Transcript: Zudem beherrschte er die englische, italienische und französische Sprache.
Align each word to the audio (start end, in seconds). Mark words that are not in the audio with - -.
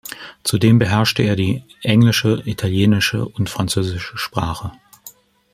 Zudem 0.43 0.79
beherrschte 0.79 1.21
er 1.21 1.35
die 1.35 1.63
englische, 1.83 2.41
italienische 2.47 3.23
und 3.23 3.51
französische 3.51 4.17
Sprache. 4.17 4.71